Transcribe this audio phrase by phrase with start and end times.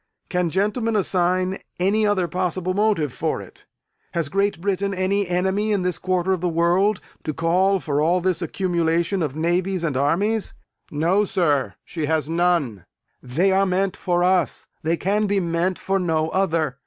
[0.29, 3.67] Can gentlemen assign any other possible motive for it?
[4.13, 8.19] Has Great Britain any enemy, in this quarter of the world, to call for all
[8.19, 10.55] this accumulation of navies and armies?
[10.89, 12.87] No, sir, she has none.
[13.21, 16.79] They are meant for us; they can be meant for no other.